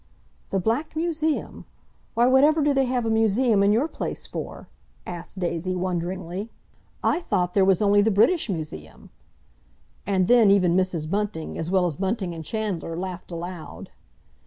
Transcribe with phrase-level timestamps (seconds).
[0.49, 1.65] "The Black Museum?
[2.15, 4.67] Why, whatever do they have a museum in your place for?"
[5.05, 6.49] asked Daisy wonderingly.
[7.03, 9.11] "I thought there was only the British Museum—"
[10.07, 11.07] And then even Mrs.
[11.07, 13.91] Bunting, as well as Bunting and Chandler, laughed aloud.